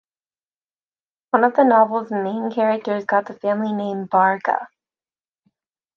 [1.29, 4.65] One of the novel's main characters got the family name "Barga".